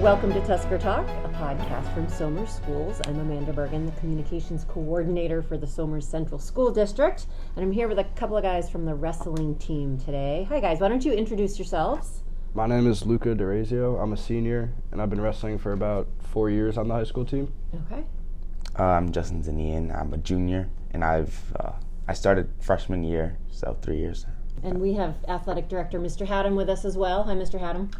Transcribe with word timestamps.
Welcome 0.00 0.32
to 0.34 0.40
Tusker 0.46 0.78
Talk, 0.78 1.08
a 1.08 1.28
podcast 1.30 1.92
from 1.92 2.08
Somers 2.08 2.50
Schools. 2.50 3.00
I'm 3.06 3.18
Amanda 3.18 3.52
Bergen, 3.52 3.84
the 3.84 3.90
communications 3.92 4.64
coordinator 4.64 5.42
for 5.42 5.58
the 5.58 5.66
Somers 5.66 6.06
Central 6.06 6.38
School 6.38 6.70
District, 6.70 7.26
and 7.56 7.64
I'm 7.64 7.72
here 7.72 7.88
with 7.88 7.98
a 7.98 8.04
couple 8.04 8.36
of 8.36 8.44
guys 8.44 8.70
from 8.70 8.84
the 8.84 8.94
wrestling 8.94 9.56
team 9.56 9.98
today. 9.98 10.46
Hi, 10.50 10.60
guys. 10.60 10.78
Why 10.78 10.86
don't 10.86 11.04
you 11.04 11.12
introduce 11.12 11.58
yourselves? 11.58 12.22
My 12.54 12.68
name 12.68 12.88
is 12.88 13.04
Luca 13.04 13.34
DeRazio. 13.34 14.00
I'm 14.00 14.12
a 14.12 14.16
senior, 14.16 14.72
and 14.92 15.02
I've 15.02 15.10
been 15.10 15.20
wrestling 15.20 15.58
for 15.58 15.72
about 15.72 16.06
four 16.20 16.48
years 16.48 16.78
on 16.78 16.86
the 16.86 16.94
high 16.94 17.04
school 17.04 17.24
team. 17.24 17.52
Okay. 17.90 18.04
Uh, 18.78 18.84
I'm 18.84 19.10
Justin 19.10 19.42
Zanian. 19.42 19.92
I'm 19.92 20.14
a 20.14 20.18
junior, 20.18 20.70
and 20.92 21.02
I've 21.02 21.52
uh, 21.58 21.72
I 22.06 22.12
started 22.14 22.48
freshman 22.60 23.02
year, 23.02 23.36
so 23.50 23.76
three 23.82 23.98
years. 23.98 24.26
And 24.62 24.80
we 24.80 24.92
have 24.94 25.16
athletic 25.26 25.68
director 25.68 25.98
Mr. 25.98 26.24
Haddam 26.24 26.54
with 26.54 26.68
us 26.68 26.84
as 26.84 26.96
well. 26.96 27.24
Hi, 27.24 27.34
Mr. 27.34 27.58
Haddam. 27.58 27.90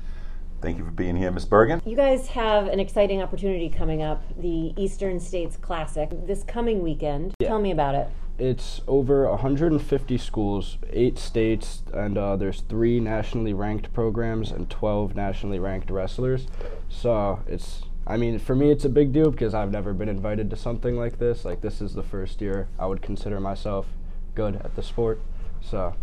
Thank 0.60 0.78
you 0.78 0.84
for 0.84 0.90
being 0.90 1.14
here, 1.14 1.30
Ms. 1.30 1.44
Bergen. 1.44 1.80
You 1.84 1.94
guys 1.94 2.26
have 2.28 2.66
an 2.66 2.80
exciting 2.80 3.22
opportunity 3.22 3.68
coming 3.68 4.02
up, 4.02 4.22
the 4.36 4.74
Eastern 4.76 5.20
States 5.20 5.56
Classic, 5.56 6.10
this 6.26 6.42
coming 6.42 6.82
weekend. 6.82 7.34
Yeah. 7.38 7.48
Tell 7.48 7.60
me 7.60 7.70
about 7.70 7.94
it. 7.94 8.08
It's 8.38 8.80
over 8.88 9.28
150 9.28 10.18
schools, 10.18 10.78
eight 10.90 11.16
states, 11.16 11.82
and 11.92 12.18
uh, 12.18 12.36
there's 12.36 12.62
three 12.62 12.98
nationally 12.98 13.52
ranked 13.52 13.92
programs 13.92 14.50
and 14.50 14.68
12 14.68 15.14
nationally 15.14 15.60
ranked 15.60 15.90
wrestlers. 15.90 16.48
So 16.88 17.40
it's, 17.46 17.82
I 18.06 18.16
mean, 18.16 18.38
for 18.40 18.56
me, 18.56 18.70
it's 18.72 18.84
a 18.84 18.88
big 18.88 19.12
deal 19.12 19.30
because 19.30 19.54
I've 19.54 19.70
never 19.70 19.92
been 19.92 20.08
invited 20.08 20.50
to 20.50 20.56
something 20.56 20.96
like 20.96 21.18
this. 21.18 21.44
Like, 21.44 21.60
this 21.60 21.80
is 21.80 21.94
the 21.94 22.02
first 22.02 22.40
year 22.40 22.68
I 22.78 22.86
would 22.86 23.02
consider 23.02 23.38
myself 23.38 23.86
good 24.34 24.56
at 24.56 24.74
the 24.74 24.82
sport. 24.82 25.20
So 25.60 25.94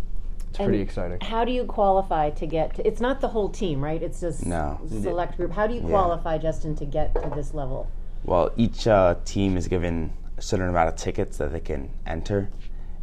it's 0.56 0.64
pretty 0.66 0.82
exciting. 0.82 1.20
How 1.22 1.44
do 1.44 1.52
you 1.52 1.66
qualify 1.66 2.30
to 2.32 2.48
get 2.48 2.76
to, 2.76 2.88
it's 2.88 3.02
not 3.02 3.20
the 3.22 3.28
whole 3.28 3.50
team, 3.50 3.84
right? 3.84 4.02
It's 4.02 4.22
just 4.22 4.46
No. 4.46 4.80
select 4.88 5.38
group. 5.38 5.52
How 5.52 5.68
do 5.68 5.74
you 5.74 5.82
Yeah. 5.82 5.90
qualify, 5.90 6.38
Justin, 6.38 6.76
to 6.78 6.86
get 6.86 7.14
to 7.16 7.30
this 7.36 7.54
level? 7.54 7.88
Well, 8.24 8.52
each 8.56 8.88
uh, 8.88 9.16
team 9.26 9.58
is 9.58 9.68
given 9.68 10.12
a 10.38 10.42
certain 10.42 10.70
amount 10.70 10.90
of 10.90 10.96
tickets 10.96 11.38
that 11.38 11.52
they 11.52 11.60
can 11.60 11.90
enter, 12.06 12.50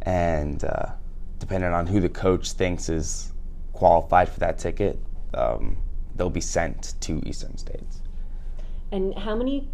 and 0.01 0.63
uh, 0.63 0.87
depending 1.39 1.71
on 1.71 1.87
who 1.87 1.99
the 1.99 2.09
coach 2.09 2.51
thinks 2.53 2.89
is 2.89 3.31
qualified 3.71 4.29
for 4.29 4.39
that 4.39 4.57
ticket, 4.57 4.99
um, 5.33 5.77
they'll 6.15 6.29
be 6.29 6.41
sent 6.41 6.95
to 7.01 7.21
Eastern 7.25 7.57
States. 7.57 8.01
And 8.91 9.17
how 9.17 9.35
many 9.35 9.69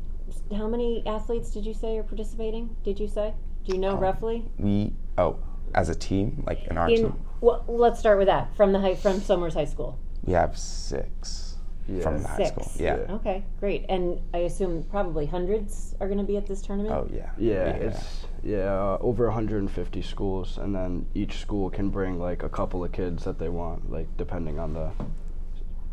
how 0.55 0.67
many 0.67 1.01
athletes 1.07 1.49
did 1.49 1.65
you 1.65 1.73
say 1.73 1.97
are 1.97 2.03
participating? 2.03 2.69
Did 2.83 2.99
you 2.99 3.07
say? 3.07 3.33
Do 3.65 3.73
you 3.73 3.79
know 3.79 3.93
Um, 3.93 3.99
roughly? 3.99 4.45
We 4.59 4.93
oh, 5.17 5.37
as 5.75 5.89
a 5.89 5.95
team, 5.95 6.43
like 6.47 6.65
in 6.67 6.77
our 6.77 6.89
In 6.89 6.95
team, 6.95 7.13
well, 7.41 7.63
let's 7.67 7.99
start 7.99 8.17
with 8.17 8.27
that 8.27 8.55
from 8.55 8.71
the 8.71 8.79
high 8.79 8.95
from 8.95 9.19
Somers 9.21 9.53
High 9.53 9.65
School. 9.65 9.97
we 10.23 10.33
have 10.33 10.57
six 10.57 11.55
Yeah. 11.87 12.01
from 12.03 12.21
the 12.21 12.27
high 12.27 12.37
Six. 12.37 12.51
school. 12.51 12.71
Yeah. 12.85 12.97
Yeah. 13.07 13.13
Okay, 13.15 13.43
great. 13.59 13.85
And 13.89 14.19
I 14.33 14.39
assume 14.39 14.83
probably 14.91 15.25
hundreds 15.25 15.95
are 15.99 16.07
going 16.07 16.19
to 16.19 16.23
be 16.25 16.37
at 16.37 16.45
this 16.45 16.61
tournament. 16.61 16.93
Oh 16.93 17.07
yeah. 17.13 17.31
Yeah, 17.37 17.69
it's 17.69 18.25
yeah 18.43 18.71
uh, 18.73 18.97
over 19.01 19.25
150 19.25 20.01
schools, 20.01 20.57
and 20.57 20.75
then 20.75 21.05
each 21.15 21.37
school 21.39 21.69
can 21.69 21.89
bring 21.89 22.19
like 22.19 22.43
a 22.43 22.49
couple 22.49 22.83
of 22.83 22.91
kids 22.91 23.23
that 23.23 23.39
they 23.39 23.49
want, 23.49 23.91
like 23.91 24.07
depending 24.17 24.59
on 24.59 24.73
the 24.73 24.91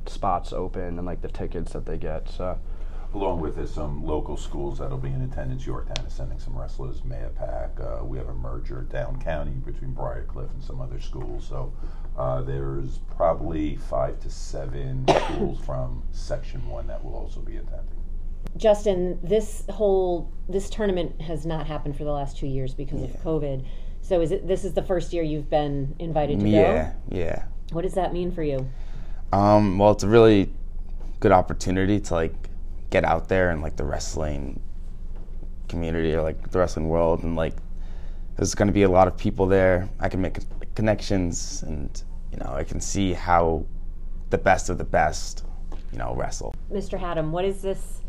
spots 0.07 0.53
open 0.53 0.99
and 0.99 1.05
like 1.07 1.23
the 1.23 1.29
tickets 1.29 1.73
that 1.73 1.87
they 1.87 1.97
get. 1.99 2.29
So 2.29 2.59
Along 3.17 3.41
with 3.41 3.57
this, 3.57 3.73
some 3.73 4.05
local 4.05 4.37
schools 4.37 4.77
that'll 4.77 4.99
be 4.99 5.09
in 5.09 5.23
attendance. 5.23 5.65
Yorktown 5.65 6.05
is 6.05 6.13
sending 6.13 6.39
some 6.39 6.55
wrestlers. 6.55 7.01
Mahopac. 7.01 7.81
Uh, 7.81 8.05
we 8.05 8.19
have 8.19 8.29
a 8.29 8.35
merger 8.35 8.83
down 8.83 9.19
county 9.23 9.53
between 9.53 9.95
Briarcliff 9.95 10.51
and 10.51 10.63
some 10.63 10.83
other 10.83 11.01
schools. 11.01 11.47
So 11.49 11.73
uh, 12.19 12.43
there's 12.43 12.99
probably 13.17 13.77
five 13.77 14.21
to 14.21 14.29
seven 14.29 15.07
schools 15.33 15.59
from 15.65 16.03
Section 16.11 16.69
One 16.69 16.87
that 16.89 17.03
will 17.03 17.15
also 17.15 17.41
be 17.41 17.57
attending. 17.57 18.05
Justin, 18.59 19.19
this 19.23 19.65
whole 19.71 20.31
this 20.47 20.69
tournament 20.69 21.19
has 21.23 21.47
not 21.47 21.67
happened 21.67 21.97
for 21.97 22.05
the 22.05 22.13
last 22.13 22.37
two 22.37 22.47
years 22.47 22.75
because 22.75 23.03
of 23.03 23.11
COVID. 23.23 23.65
So 24.03 24.21
is 24.21 24.31
it 24.31 24.47
this 24.47 24.63
is 24.63 24.75
the 24.75 24.83
first 24.83 25.15
year 25.15 25.23
you've 25.23 25.49
been 25.49 25.97
invited 25.99 26.39
to 26.41 26.47
Yeah, 26.47 26.61
go? 26.61 27.17
Yeah, 27.17 27.25
yeah. 27.25 27.45
What 27.73 27.81
does 27.81 27.95
that 27.95 28.13
mean 28.13 28.31
for 28.31 28.43
you? 28.43 28.69
Um, 29.33 29.79
well, 29.79 29.93
it's 29.93 30.05
a 30.05 30.09
really 30.09 30.53
good 31.19 31.33
opportunity 31.33 31.99
to 31.99 32.15
like 32.15 32.51
get 32.97 33.05
out 33.05 33.29
there 33.29 33.51
and 33.51 33.61
like 33.61 33.77
the 33.77 33.85
wrestling 33.85 34.59
community 35.69 36.15
or 36.15 36.23
like 36.23 36.51
the 36.51 36.59
wrestling 36.59 36.89
world, 36.89 37.23
and 37.25 37.37
like 37.37 37.55
there's 38.37 38.55
going 38.55 38.69
to 38.69 38.73
be 38.73 38.85
a 38.85 38.89
lot 38.89 39.07
of 39.07 39.15
people 39.19 39.47
there. 39.47 39.87
I 40.01 40.09
can 40.09 40.23
make 40.23 40.39
connections, 40.75 41.63
and 41.63 41.91
you 42.33 42.39
know, 42.39 42.53
I 42.55 42.65
can 42.65 42.81
see 42.81 43.13
how 43.13 43.67
the 44.31 44.39
best 44.39 44.71
of 44.71 44.79
the 44.79 44.85
best, 44.85 45.45
you 45.93 45.99
know, 45.99 46.15
wrestle. 46.15 46.55
Mr. 46.73 46.99
Haddam, 46.99 47.33
what 47.33 47.45
is 47.45 47.61
this 47.61 48.01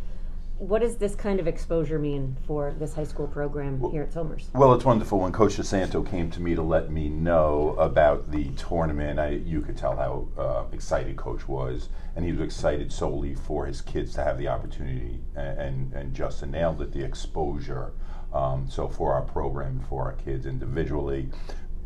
what 0.60 0.82
does 0.82 0.98
this 0.98 1.16
kind 1.16 1.40
of 1.40 1.48
exposure 1.48 2.00
mean 2.00 2.36
for 2.48 2.74
this 2.80 2.94
high 2.94 3.04
school 3.04 3.28
program 3.28 3.80
here 3.92 4.04
at 4.04 4.14
Somers? 4.14 4.50
Well, 4.54 4.74
it's 4.74 4.86
wonderful. 4.86 5.20
When 5.20 5.32
Coach 5.32 5.58
DeSanto 5.58 6.08
came 6.10 6.32
to 6.32 6.42
me 6.42 6.56
to 6.56 6.62
let 6.64 6.90
me 6.92 7.10
know 7.10 7.76
about 7.78 8.32
the 8.32 8.50
tournament, 8.52 9.20
I, 9.20 9.30
you 9.30 9.62
could 9.62 9.78
tell 9.78 9.96
how 9.96 10.28
uh, 10.42 10.64
excited 10.74 11.16
Coach 11.16 11.48
was, 11.48 11.90
and 12.16 12.26
he 12.26 12.32
was 12.32 12.42
excited 12.42 12.92
solely 12.92 13.36
for 13.36 13.66
his 13.68 13.82
kids 13.82 14.14
to 14.16 14.24
have 14.24 14.38
the 14.38 14.48
opportunity. 14.48 15.20
And, 15.36 15.60
and, 15.60 15.94
and 15.94 16.14
Justin 16.14 16.52
nailed 16.52 16.82
it, 16.82 16.92
the 16.92 17.04
exposure. 17.04 17.94
Um, 18.34 18.68
so 18.70 18.88
for 18.88 19.14
our 19.14 19.22
program, 19.22 19.80
for 19.88 20.04
our 20.04 20.14
kids 20.14 20.46
individually, 20.46 21.30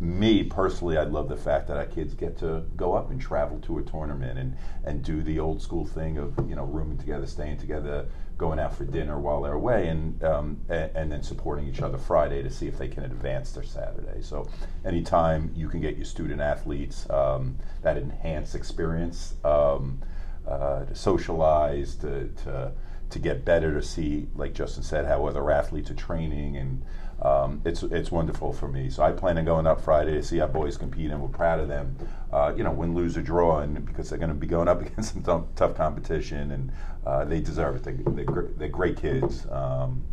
me 0.02 0.44
personally, 0.44 0.98
I 0.98 1.04
love 1.04 1.30
the 1.30 1.38
fact 1.38 1.68
that 1.68 1.78
our 1.78 1.86
kids 1.86 2.16
get 2.16 2.36
to 2.40 2.66
go 2.76 2.96
up 2.96 3.12
and 3.12 3.22
travel 3.22 3.60
to 3.60 3.78
a 3.78 3.84
tournament 3.84 4.40
and, 4.40 4.58
and 4.84 5.04
do 5.04 5.22
the 5.22 5.40
old 5.40 5.62
school 5.62 5.86
thing 5.86 6.18
of 6.18 6.34
you 6.50 6.56
know 6.56 6.66
rooming 6.66 6.98
together, 6.98 7.28
staying 7.28 7.60
together, 7.60 8.08
going 8.36 8.58
out 8.58 8.76
for 8.76 8.84
dinner 8.84 9.20
while 9.20 9.44
they're 9.44 9.54
away, 9.54 9.88
and 9.90 10.24
um, 10.24 10.60
and, 10.70 10.90
and 10.96 11.12
then 11.12 11.22
supporting 11.22 11.68
each 11.68 11.82
other 11.82 12.00
Friday 12.00 12.42
to 12.42 12.50
see 12.50 12.68
if 12.68 12.80
they 12.80 12.88
can 12.88 13.04
advance 13.04 13.52
their 13.52 13.64
Saturday. 13.64 14.24
So 14.24 14.50
anytime 14.84 15.52
you 15.56 15.70
can 15.70 15.80
get 15.80 15.98
your 15.98 16.06
student 16.06 16.42
athletes 16.42 17.08
um, 17.12 17.58
that 17.84 17.96
enhanced 17.96 18.56
experience 18.56 19.36
um, 19.44 20.02
uh, 20.48 20.86
to 20.86 20.96
socialize, 20.96 21.96
to, 21.98 22.28
to 22.44 22.72
to 23.12 23.20
get 23.20 23.46
better, 23.46 23.74
to 23.74 23.82
see, 23.82 24.28
like 24.36 24.54
Justin 24.54 24.84
said, 24.84 25.06
how 25.06 25.26
other 25.26 25.52
athletes 25.52 25.92
are 25.92 25.96
training, 25.96 26.58
and 26.58 26.84
um, 27.22 27.62
it's 27.66 27.84
it's 27.84 28.12
wonderful 28.12 28.52
for 28.52 28.68
me. 28.68 28.90
So 28.90 29.04
I 29.04 29.12
plan 29.12 29.38
on 29.38 29.46
going 29.46 29.68
up 29.68 29.82
Friday 29.82 30.14
to 30.14 30.24
see 30.24 30.40
our 30.40 30.48
boys 30.48 30.78
compete, 30.78 31.12
and 31.12 31.22
we're 31.22 31.30
proud 31.30 31.60
of 31.60 31.68
them. 31.68 31.96
Uh, 32.32 32.54
you 32.56 32.64
know, 32.64 32.72
win, 32.72 32.96
lose, 32.96 33.18
or 33.18 33.22
draw, 33.22 33.60
and 33.60 33.86
because 33.86 34.10
they're 34.10 34.18
going 34.18 34.30
to 34.30 34.36
be 34.36 34.48
going 34.48 34.68
up 34.68 34.82
against 34.86 35.14
some 35.14 35.22
tough, 35.22 35.44
tough 35.56 35.76
competition, 35.76 36.52
and 36.52 36.72
uh, 37.06 37.26
they 37.26 37.40
deserve 37.40 37.76
it. 37.76 37.84
They, 37.84 37.94
they're, 38.12 38.26
gr- 38.26 38.52
they're 38.58 38.70
great 38.70 39.00
kids, 39.00 39.46
um, 39.52 40.04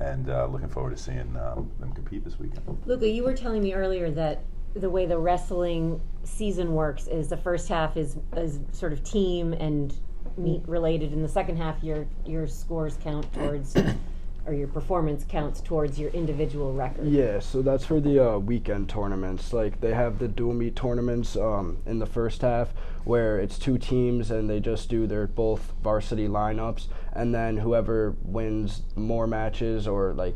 and 0.00 0.28
uh, 0.28 0.46
looking 0.46 0.68
forward 0.68 0.96
to 0.96 1.02
seeing 1.02 1.36
um, 1.36 1.70
them 1.78 1.92
compete 1.92 2.24
this 2.24 2.38
weekend. 2.38 2.62
Luca, 2.86 3.08
you 3.08 3.22
were 3.22 3.34
telling 3.34 3.62
me 3.62 3.74
earlier 3.74 4.10
that 4.10 4.42
the 4.74 4.90
way 4.90 5.06
the 5.06 5.18
wrestling 5.18 6.00
season 6.24 6.74
works 6.74 7.06
is 7.06 7.28
the 7.28 7.36
first 7.36 7.68
half 7.68 7.96
is 7.96 8.16
is 8.36 8.60
sort 8.72 8.92
of 8.92 9.02
team 9.02 9.52
and 9.54 9.94
meet 10.36 10.62
related, 10.66 11.12
In 11.12 11.22
the 11.22 11.28
second 11.28 11.56
half 11.56 11.82
your 11.82 12.06
your 12.26 12.46
scores 12.46 12.98
count 13.02 13.32
towards 13.32 13.76
or 14.48 14.54
your 14.54 14.66
performance 14.68 15.24
counts 15.28 15.60
towards 15.60 15.98
your 15.98 16.10
individual 16.10 16.72
record. 16.72 17.06
Yeah, 17.06 17.38
so 17.38 17.60
that's 17.60 17.84
for 17.84 18.00
the 18.00 18.18
uh, 18.18 18.38
weekend 18.38 18.88
tournaments. 18.88 19.52
Like 19.52 19.78
they 19.80 19.92
have 19.92 20.18
the 20.18 20.26
dual 20.26 20.54
meet 20.54 20.74
tournaments 20.74 21.36
um, 21.36 21.76
in 21.84 21.98
the 21.98 22.06
first 22.06 22.40
half, 22.40 22.70
where 23.04 23.38
it's 23.38 23.58
two 23.58 23.76
teams 23.76 24.30
and 24.30 24.48
they 24.48 24.58
just 24.58 24.88
do 24.88 25.06
their 25.06 25.26
both 25.26 25.74
varsity 25.82 26.28
lineups, 26.28 26.86
and 27.12 27.34
then 27.34 27.58
whoever 27.58 28.16
wins 28.22 28.82
more 28.96 29.26
matches 29.26 29.86
or 29.86 30.14
like. 30.14 30.34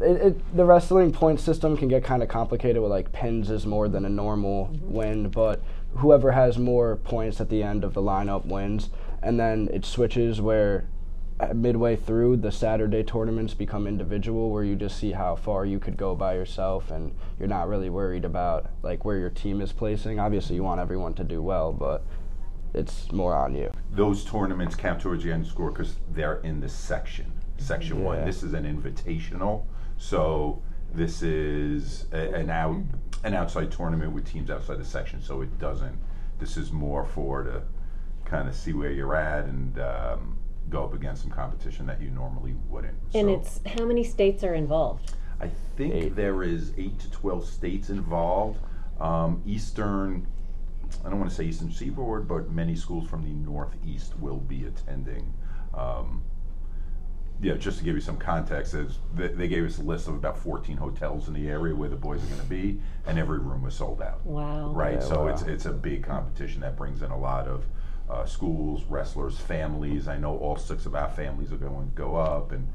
It, 0.00 0.16
it, 0.16 0.56
the 0.56 0.64
wrestling 0.64 1.12
point 1.12 1.38
system 1.38 1.76
can 1.76 1.86
get 1.86 2.02
kind 2.02 2.24
of 2.24 2.28
complicated 2.28 2.82
with 2.82 2.90
like 2.90 3.12
pins 3.12 3.48
is 3.48 3.64
more 3.64 3.88
than 3.88 4.04
a 4.04 4.08
normal 4.08 4.76
win, 4.82 5.28
but 5.28 5.62
whoever 5.94 6.32
has 6.32 6.58
more 6.58 6.96
points 6.96 7.40
at 7.40 7.48
the 7.48 7.62
end 7.62 7.84
of 7.84 7.94
the 7.94 8.02
lineup 8.02 8.44
wins. 8.44 8.90
And 9.24 9.40
then 9.40 9.70
it 9.72 9.86
switches 9.86 10.40
where 10.40 10.86
midway 11.54 11.96
through 11.96 12.36
the 12.36 12.52
Saturday 12.52 13.02
tournaments 13.02 13.54
become 13.54 13.86
individual 13.86 14.50
where 14.50 14.62
you 14.62 14.76
just 14.76 14.98
see 14.98 15.12
how 15.12 15.34
far 15.34 15.64
you 15.64 15.80
could 15.80 15.96
go 15.96 16.14
by 16.14 16.34
yourself 16.34 16.90
and 16.90 17.12
you're 17.38 17.48
not 17.48 17.66
really 17.66 17.90
worried 17.90 18.24
about 18.24 18.70
like 18.82 19.04
where 19.04 19.16
your 19.16 19.30
team 19.30 19.60
is 19.60 19.72
placing. 19.72 20.20
Obviously 20.20 20.54
you 20.54 20.62
want 20.62 20.78
everyone 20.78 21.14
to 21.14 21.24
do 21.24 21.42
well, 21.42 21.72
but 21.72 22.04
it's 22.74 23.10
more 23.12 23.34
on 23.34 23.54
you. 23.54 23.70
Those 23.92 24.24
tournaments 24.24 24.76
count 24.76 25.00
towards 25.00 25.24
the 25.24 25.32
end 25.32 25.46
score 25.46 25.70
because 25.70 25.96
they're 26.12 26.40
in 26.40 26.60
the 26.60 26.68
section, 26.68 27.32
section 27.56 28.04
one. 28.04 28.24
This 28.24 28.42
is 28.42 28.52
an 28.52 28.64
invitational, 28.64 29.64
so 29.96 30.62
this 30.92 31.22
is 31.22 32.06
a, 32.12 32.34
an 32.34 32.50
out 32.50 32.76
an 33.24 33.32
outside 33.32 33.72
tournament 33.72 34.12
with 34.12 34.30
teams 34.30 34.50
outside 34.50 34.78
the 34.78 34.84
section. 34.84 35.22
So 35.22 35.40
it 35.40 35.58
doesn't. 35.58 35.96
This 36.38 36.56
is 36.56 36.72
more 36.72 37.06
for 37.06 37.42
to 37.44 37.62
kind 38.24 38.48
of 38.48 38.54
see 38.54 38.72
where 38.72 38.90
you're 38.90 39.14
at 39.16 39.44
and 39.44 39.78
um, 39.78 40.38
go 40.70 40.84
up 40.84 40.94
against 40.94 41.22
some 41.22 41.30
competition 41.30 41.86
that 41.86 42.00
you 42.00 42.10
normally 42.10 42.54
wouldn't. 42.68 42.96
And 43.14 43.28
So- 43.28 43.34
it's 43.34 43.60
how 43.78 43.84
many 43.84 44.04
states 44.04 44.42
are 44.44 44.54
involved? 44.54 45.14
I 45.40 45.50
think 45.76 45.94
Eight. 45.94 46.16
there 46.16 46.42
is 46.42 46.72
eight 46.78 46.98
to 47.00 47.10
twelve 47.10 47.44
states 47.44 47.90
involved. 47.90 48.58
Um, 49.00 49.42
Eastern, 49.44 50.26
I 51.04 51.10
don't 51.10 51.18
want 51.18 51.28
to 51.30 51.36
say 51.36 51.44
Eastern 51.44 51.70
Seaboard, 51.72 52.28
but 52.28 52.50
many 52.50 52.76
schools 52.76 53.08
from 53.08 53.24
the 53.24 53.30
Northeast 53.32 54.18
will 54.18 54.38
be 54.38 54.64
attending 54.64 55.34
Um, 55.74 56.22
yeah, 57.42 57.54
just 57.54 57.78
to 57.78 57.84
give 57.84 57.96
you 57.96 58.00
some 58.00 58.16
context, 58.16 58.74
is 58.74 59.00
they, 59.12 59.26
they 59.26 59.48
gave 59.48 59.64
us 59.66 59.78
a 59.78 59.82
list 59.82 60.06
of 60.06 60.14
about 60.14 60.38
14 60.38 60.76
hotels 60.76 61.26
in 61.26 61.34
the 61.34 61.48
area 61.48 61.74
where 61.74 61.88
the 61.88 61.96
boys 61.96 62.22
are 62.22 62.26
going 62.28 62.40
to 62.40 62.46
be, 62.46 62.80
and 63.06 63.18
every 63.18 63.40
room 63.40 63.62
was 63.64 63.74
sold 63.74 64.00
out. 64.00 64.24
Wow. 64.24 64.70
Right, 64.70 64.94
Yeah, 64.94 65.00
so 65.00 65.24
wow. 65.24 65.32
it's 65.32 65.42
it's 65.42 65.66
a 65.66 65.72
big 65.72 66.04
competition 66.04 66.60
that 66.60 66.76
brings 66.76 67.02
in 67.02 67.10
a 67.10 67.18
lot 67.18 67.48
of 67.48 67.66
uh, 68.08 68.24
schools, 68.24 68.84
wrestlers, 68.84 69.38
families. 69.38 70.08
I 70.08 70.16
know 70.16 70.36
all 70.38 70.56
six 70.56 70.86
of 70.86 70.94
our 70.94 71.10
families 71.10 71.52
are 71.52 71.56
going 71.56 71.90
to 71.90 71.94
go 71.94 72.16
up, 72.16 72.52
and 72.52 72.68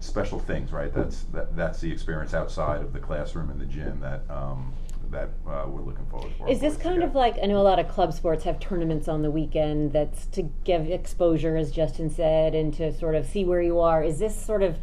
special 0.00 0.38
things. 0.38 0.72
Right, 0.72 0.92
that's 0.92 1.22
that, 1.32 1.56
that's 1.56 1.80
the 1.80 1.90
experience 1.90 2.34
outside 2.34 2.82
of 2.82 2.92
the 2.92 3.00
classroom 3.00 3.50
and 3.50 3.60
the 3.60 3.66
gym 3.66 4.00
that 4.00 4.22
um, 4.30 4.72
that 5.10 5.30
uh, 5.46 5.64
we're 5.66 5.82
looking 5.82 6.06
forward 6.06 6.32
for. 6.38 6.48
Is 6.48 6.60
this 6.60 6.76
kind 6.76 7.02
of 7.02 7.14
like 7.14 7.36
I 7.42 7.46
know 7.46 7.60
a 7.60 7.62
lot 7.62 7.78
of 7.78 7.88
club 7.88 8.12
sports 8.12 8.44
have 8.44 8.60
tournaments 8.60 9.08
on 9.08 9.22
the 9.22 9.30
weekend 9.30 9.92
that's 9.92 10.26
to 10.26 10.42
give 10.64 10.88
exposure, 10.88 11.56
as 11.56 11.70
Justin 11.70 12.10
said, 12.10 12.54
and 12.54 12.72
to 12.74 12.92
sort 12.92 13.14
of 13.14 13.26
see 13.26 13.44
where 13.44 13.62
you 13.62 13.80
are. 13.80 14.02
Is 14.02 14.18
this 14.18 14.40
sort 14.40 14.62
of 14.62 14.78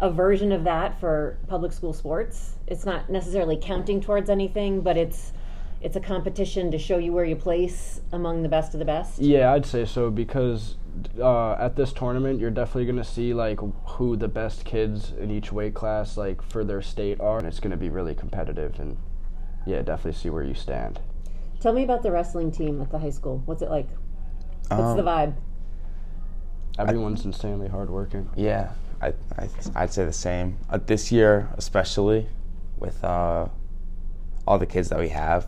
a 0.00 0.10
version 0.10 0.52
of 0.52 0.64
that 0.64 0.98
for 0.98 1.38
public 1.48 1.72
school 1.72 1.92
sports? 1.92 2.56
It's 2.66 2.84
not 2.84 3.10
necessarily 3.10 3.58
counting 3.60 4.00
towards 4.00 4.30
anything, 4.30 4.80
but 4.80 4.96
it's 4.96 5.32
it's 5.84 5.96
a 5.96 6.00
competition 6.00 6.70
to 6.70 6.78
show 6.78 6.96
you 6.96 7.12
where 7.12 7.26
you 7.26 7.36
place 7.36 8.00
among 8.12 8.42
the 8.42 8.48
best 8.48 8.72
of 8.72 8.78
the 8.78 8.86
best. 8.86 9.20
Yeah, 9.20 9.52
I'd 9.52 9.66
say 9.66 9.84
so 9.84 10.10
because 10.10 10.76
uh, 11.20 11.52
at 11.52 11.76
this 11.76 11.92
tournament, 11.92 12.40
you're 12.40 12.50
definitely 12.50 12.86
gonna 12.86 13.04
see 13.04 13.34
like 13.34 13.60
who 13.84 14.16
the 14.16 14.26
best 14.26 14.64
kids 14.64 15.12
in 15.20 15.30
each 15.30 15.52
weight 15.52 15.74
class, 15.74 16.16
like 16.16 16.40
for 16.40 16.64
their 16.64 16.80
state, 16.80 17.20
are, 17.20 17.36
and 17.36 17.46
it's 17.46 17.60
gonna 17.60 17.76
be 17.76 17.90
really 17.90 18.14
competitive. 18.14 18.80
And 18.80 18.96
yeah, 19.66 19.82
definitely 19.82 20.18
see 20.18 20.30
where 20.30 20.42
you 20.42 20.54
stand. 20.54 21.00
Tell 21.60 21.74
me 21.74 21.84
about 21.84 22.02
the 22.02 22.10
wrestling 22.10 22.50
team 22.50 22.80
at 22.80 22.90
the 22.90 22.98
high 22.98 23.10
school. 23.10 23.42
What's 23.44 23.60
it 23.60 23.68
like? 23.68 23.88
What's 24.68 24.82
Um, 24.82 24.96
the 24.96 25.02
vibe? 25.02 25.34
Everyone's 26.78 27.26
insanely 27.26 27.68
hardworking. 27.68 28.30
Yeah, 28.36 28.70
I, 29.02 29.08
I 29.38 29.48
I'd 29.74 29.92
say 29.92 30.06
the 30.06 30.12
same. 30.14 30.56
Uh, 30.70 30.78
this 30.78 31.12
year, 31.12 31.50
especially 31.58 32.26
with 32.78 33.04
uh, 33.04 33.48
all 34.46 34.58
the 34.58 34.66
kids 34.66 34.88
that 34.88 34.98
we 34.98 35.10
have, 35.10 35.46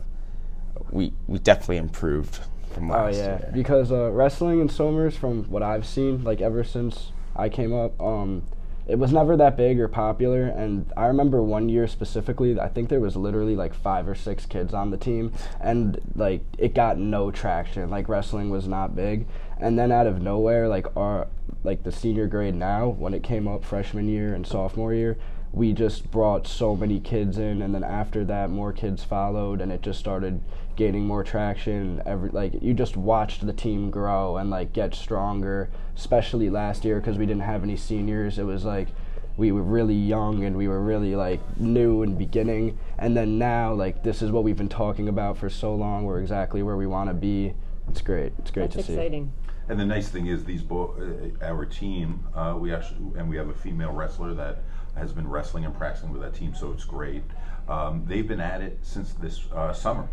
we 0.91 1.13
we 1.27 1.39
definitely 1.39 1.77
improved 1.77 2.39
from 2.73 2.89
last 2.89 3.15
Oh 3.15 3.17
yeah, 3.17 3.25
year. 3.39 3.51
because 3.53 3.91
uh, 3.91 4.11
wrestling 4.11 4.59
in 4.59 4.69
Somers, 4.69 5.15
from 5.15 5.43
what 5.45 5.63
I've 5.63 5.85
seen, 5.85 6.23
like 6.23 6.41
ever 6.41 6.63
since 6.63 7.11
I 7.35 7.49
came 7.49 7.73
up, 7.73 7.99
um, 8.01 8.43
it 8.87 8.97
was 8.97 9.11
never 9.11 9.35
that 9.37 9.57
big 9.57 9.79
or 9.79 9.87
popular. 9.87 10.43
And 10.43 10.91
I 10.95 11.07
remember 11.07 11.43
one 11.43 11.67
year 11.69 11.87
specifically, 11.87 12.59
I 12.59 12.67
think 12.69 12.89
there 12.89 12.99
was 13.01 13.15
literally 13.15 13.55
like 13.55 13.73
five 13.73 14.07
or 14.07 14.15
six 14.15 14.45
kids 14.45 14.73
on 14.73 14.91
the 14.91 14.97
team, 14.97 15.33
and 15.59 15.99
like 16.15 16.41
it 16.57 16.73
got 16.73 16.97
no 16.97 17.31
traction. 17.31 17.89
Like 17.89 18.07
wrestling 18.09 18.49
was 18.49 18.67
not 18.67 18.95
big, 18.95 19.27
and 19.59 19.77
then 19.77 19.91
out 19.91 20.07
of 20.07 20.21
nowhere, 20.21 20.67
like 20.67 20.87
our 20.95 21.27
like 21.63 21.83
the 21.83 21.91
senior 21.91 22.27
grade 22.27 22.55
now, 22.55 22.87
when 22.87 23.13
it 23.13 23.23
came 23.23 23.47
up 23.47 23.63
freshman 23.63 24.07
year 24.07 24.33
and 24.33 24.45
sophomore 24.47 24.93
year. 24.93 25.17
We 25.51 25.73
just 25.73 26.11
brought 26.11 26.45
so 26.47 26.75
many 26.75 26.99
kids 26.99 27.37
in, 27.37 27.61
and 27.61 27.73
then 27.73 27.83
after 27.83 28.23
that, 28.25 28.49
more 28.49 28.73
kids 28.73 29.03
followed, 29.03 29.61
and 29.61 29.71
it 29.71 29.81
just 29.81 29.99
started 29.99 30.41
gaining 30.75 31.05
more 31.05 31.23
traction. 31.23 32.01
Every 32.05 32.29
like 32.29 32.61
you 32.61 32.73
just 32.73 32.95
watched 32.95 33.45
the 33.45 33.53
team 33.53 33.89
grow 33.89 34.37
and 34.37 34.49
like 34.49 34.73
get 34.73 34.93
stronger, 34.93 35.69
especially 35.95 36.49
last 36.49 36.85
year 36.85 36.99
because 36.99 37.17
we 37.17 37.25
didn't 37.25 37.41
have 37.43 37.63
any 37.63 37.75
seniors. 37.75 38.37
It 38.37 38.43
was 38.43 38.63
like 38.63 38.89
we 39.37 39.51
were 39.51 39.61
really 39.61 39.95
young 39.95 40.43
and 40.43 40.55
we 40.55 40.67
were 40.67 40.81
really 40.81 41.15
like 41.15 41.39
new 41.59 42.03
and 42.03 42.17
beginning. 42.17 42.77
And 42.97 43.15
then 43.15 43.37
now 43.37 43.73
like 43.73 44.03
this 44.03 44.21
is 44.21 44.31
what 44.31 44.43
we've 44.43 44.57
been 44.57 44.69
talking 44.69 45.09
about 45.09 45.37
for 45.37 45.49
so 45.49 45.73
long. 45.75 46.05
We're 46.05 46.19
exactly 46.21 46.63
where 46.63 46.77
we 46.77 46.87
want 46.87 47.09
to 47.09 47.13
be. 47.13 47.53
It's 47.89 48.01
great. 48.01 48.33
It's 48.39 48.51
great 48.51 48.71
That's 48.71 48.87
to 48.87 48.93
see. 48.93 48.93
exciting. 48.93 49.33
And 49.69 49.79
the 49.79 49.85
nice 49.85 50.07
thing 50.07 50.27
is, 50.27 50.45
these 50.45 50.61
bo- 50.61 50.95
uh, 51.41 51.45
our 51.45 51.65
team, 51.65 52.25
uh, 52.33 52.55
we 52.57 52.73
actually, 52.73 53.19
and 53.19 53.29
we 53.29 53.35
have 53.35 53.49
a 53.49 53.53
female 53.53 53.91
wrestler 53.91 54.33
that 54.33 54.63
has 54.97 55.13
been 55.13 55.27
wrestling 55.27 55.65
and 55.65 55.75
practicing 55.75 56.11
with 56.11 56.21
that 56.21 56.33
team, 56.33 56.53
so 56.55 56.71
it's 56.71 56.85
great. 56.85 57.23
Um, 57.67 58.03
they've 58.07 58.27
been 58.27 58.39
at 58.41 58.61
it 58.61 58.79
since 58.81 59.13
this 59.13 59.45
uh, 59.53 59.73
summer. 59.73 60.09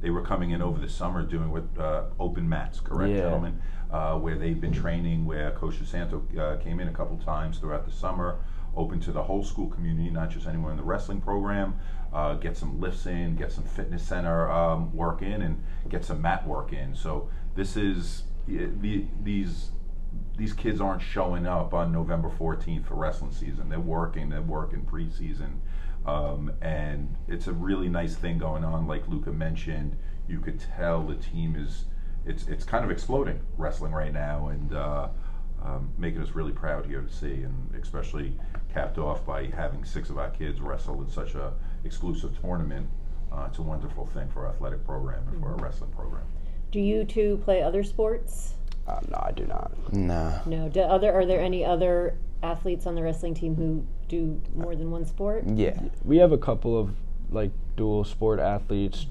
They 0.00 0.10
were 0.10 0.22
coming 0.22 0.50
in 0.50 0.62
over 0.62 0.78
the 0.78 0.88
summer 0.88 1.22
doing 1.22 1.50
what 1.50 1.64
uh, 1.78 2.04
open 2.20 2.48
mats, 2.48 2.80
correct, 2.80 3.10
Yeah. 3.14 3.22
gentlemen? 3.22 3.60
Uh, 3.90 4.18
where 4.18 4.36
they've 4.36 4.60
been 4.60 4.72
training, 4.72 5.24
where 5.24 5.50
Coach 5.52 5.76
DeSanto 5.82 6.38
uh, 6.38 6.56
came 6.62 6.78
in 6.78 6.88
a 6.88 6.92
couple 6.92 7.16
times 7.18 7.58
throughout 7.58 7.84
the 7.86 7.90
summer, 7.90 8.38
open 8.76 9.00
to 9.00 9.12
the 9.12 9.22
whole 9.22 9.42
school 9.42 9.66
community, 9.68 10.10
not 10.10 10.30
just 10.30 10.46
anyone 10.46 10.72
in 10.72 10.76
the 10.76 10.82
wrestling 10.82 11.20
program. 11.20 11.74
Uh, 12.12 12.34
get 12.34 12.56
some 12.56 12.78
lifts 12.80 13.06
in, 13.06 13.34
get 13.34 13.50
some 13.50 13.64
fitness 13.64 14.02
center 14.02 14.50
um, 14.50 14.94
work 14.94 15.22
in, 15.22 15.42
and 15.42 15.62
get 15.88 16.04
some 16.04 16.20
mat 16.22 16.46
work 16.46 16.72
in. 16.72 16.94
So 16.94 17.28
this 17.54 17.76
is 17.76 18.24
yeah, 18.46 18.66
the, 18.80 19.06
these 19.22 19.70
these 20.36 20.52
kids 20.52 20.80
aren't 20.80 21.02
showing 21.02 21.46
up 21.46 21.74
on 21.74 21.92
November 21.92 22.30
14th 22.30 22.86
for 22.86 22.94
wrestling 22.94 23.32
season. 23.32 23.68
They're 23.68 23.80
working. 23.80 24.28
They're 24.28 24.40
working 24.40 24.82
preseason, 24.82 25.58
um, 26.06 26.52
and 26.62 27.16
it's 27.26 27.48
a 27.48 27.52
really 27.52 27.88
nice 27.88 28.14
thing 28.14 28.38
going 28.38 28.64
on. 28.64 28.86
Like 28.86 29.08
Luca 29.08 29.32
mentioned, 29.32 29.96
you 30.28 30.40
could 30.40 30.60
tell 30.60 31.04
the 31.04 31.16
team 31.16 31.56
is 31.56 31.86
it's 32.24 32.46
it's 32.46 32.64
kind 32.64 32.84
of 32.84 32.90
exploding 32.90 33.40
wrestling 33.56 33.92
right 33.92 34.12
now, 34.12 34.48
and 34.48 34.72
uh, 34.72 35.08
um, 35.62 35.92
making 35.98 36.22
us 36.22 36.30
really 36.30 36.52
proud 36.52 36.86
here 36.86 37.00
to 37.00 37.12
see, 37.12 37.42
and 37.42 37.74
especially 37.74 38.32
capped 38.72 38.98
off 38.98 39.26
by 39.26 39.46
having 39.46 39.84
six 39.84 40.08
of 40.08 40.18
our 40.18 40.30
kids 40.30 40.60
wrestle 40.60 41.02
in 41.02 41.10
such 41.10 41.34
a 41.34 41.52
exclusive 41.84 42.38
tournament. 42.40 42.88
Uh, 43.32 43.46
it's 43.48 43.58
a 43.58 43.62
wonderful 43.62 44.06
thing 44.06 44.28
for 44.28 44.46
our 44.46 44.52
athletic 44.52 44.84
program 44.84 45.26
and 45.28 45.40
for 45.40 45.50
our 45.50 45.56
wrestling 45.56 45.90
program. 45.90 46.24
Do 46.70 46.80
you 46.80 47.04
two 47.04 47.40
play 47.44 47.62
other 47.62 47.82
sports? 47.82 48.54
Uh, 48.88 49.00
no, 49.10 49.22
I 49.22 49.32
do 49.32 49.44
not. 49.46 49.92
Nah. 49.92 50.40
No. 50.46 50.68
Do 50.68 50.80
other 50.80 51.12
are 51.12 51.26
there 51.26 51.40
any 51.40 51.64
other 51.64 52.16
athletes 52.42 52.86
on 52.86 52.94
the 52.94 53.02
wrestling 53.02 53.34
team 53.34 53.54
who 53.54 53.84
do 54.08 54.40
more 54.54 54.74
than 54.74 54.90
one 54.90 55.04
sport? 55.04 55.44
Yeah. 55.46 55.78
we 56.04 56.18
have 56.18 56.32
a 56.32 56.38
couple 56.38 56.78
of 56.78 56.94
like 57.30 57.50
dual 57.76 58.04
sport 58.04 58.40
athletes, 58.40 59.06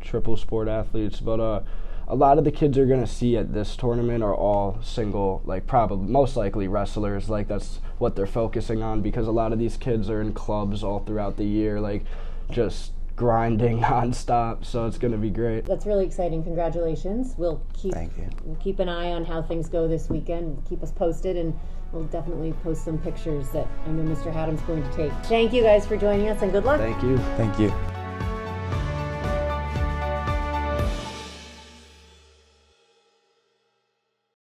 triple 0.00 0.36
sport 0.36 0.68
athletes, 0.68 1.20
but 1.20 1.40
uh, 1.40 1.62
a 2.06 2.14
lot 2.14 2.36
of 2.36 2.44
the 2.44 2.50
kids 2.50 2.76
are 2.76 2.84
gonna 2.84 3.06
see 3.06 3.36
at 3.38 3.54
this 3.54 3.76
tournament 3.76 4.22
are 4.22 4.34
all 4.34 4.78
single, 4.82 5.40
like 5.46 5.66
probably 5.66 6.06
most 6.06 6.36
likely 6.36 6.68
wrestlers. 6.68 7.30
Like 7.30 7.48
that's 7.48 7.80
what 7.98 8.16
they're 8.16 8.26
focusing 8.26 8.82
on 8.82 9.00
because 9.00 9.26
a 9.26 9.32
lot 9.32 9.54
of 9.54 9.58
these 9.58 9.78
kids 9.78 10.10
are 10.10 10.20
in 10.20 10.34
clubs 10.34 10.84
all 10.84 10.98
throughout 11.00 11.38
the 11.38 11.44
year, 11.44 11.80
like 11.80 12.04
just 12.50 12.92
grinding 13.16 13.80
nonstop. 13.82 14.64
So 14.64 14.86
it's 14.86 14.98
gonna 14.98 15.16
be 15.18 15.30
great. 15.30 15.64
That's 15.64 15.86
really 15.86 16.04
exciting. 16.06 16.42
Congratulations. 16.42 17.34
We'll 17.36 17.62
keep 17.72 17.94
Thank 17.94 18.16
you. 18.16 18.28
we'll 18.44 18.56
keep 18.56 18.78
an 18.78 18.88
eye 18.88 19.12
on 19.12 19.24
how 19.24 19.42
things 19.42 19.68
go 19.68 19.86
this 19.88 20.08
weekend. 20.08 20.64
Keep 20.68 20.82
us 20.82 20.90
posted 20.92 21.36
and 21.36 21.58
we'll 21.92 22.04
definitely 22.04 22.52
post 22.64 22.84
some 22.84 22.98
pictures 22.98 23.48
that 23.50 23.68
I 23.86 23.90
know 23.90 24.02
Mr. 24.02 24.32
Haddam's 24.32 24.62
going 24.62 24.82
to 24.82 24.92
take. 24.92 25.12
Thank 25.26 25.52
you 25.52 25.62
guys 25.62 25.86
for 25.86 25.96
joining 25.96 26.28
us 26.28 26.42
and 26.42 26.50
good 26.52 26.64
luck. 26.64 26.80
Thank 26.80 27.02
you. 27.02 27.18
Thank 27.36 27.58
you. 27.58 27.93